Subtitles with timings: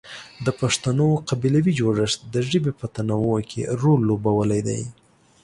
[0.45, 4.81] د پښتنو قبیلوي جوړښت د ژبې په تنوع کې رول لوبولی دی.